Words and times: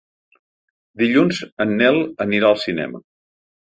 Dilluns 1.03 1.43
en 1.67 1.77
Nel 1.85 2.03
anirà 2.29 2.53
al 2.53 2.63
cinema. 2.67 3.09